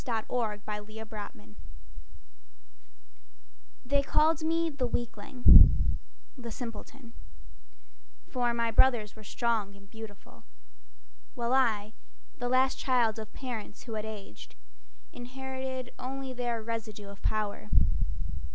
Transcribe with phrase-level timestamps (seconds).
[0.29, 1.55] Willie Pennington
[3.85, 5.99] They called me the weakling,
[6.35, 7.13] the simpleton,
[8.27, 10.45] For my brothers were strong and beautiful,
[11.35, 11.93] While I,
[12.39, 14.55] the last child of parents who had aged,
[15.13, 17.69] Inherited only their residue of power.